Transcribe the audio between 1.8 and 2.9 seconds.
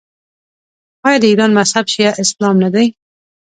شیعه اسلام نه دی؟